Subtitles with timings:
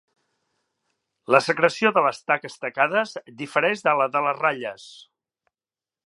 [1.35, 4.87] La secreció de les taques tacades difereix de la de les ratlles.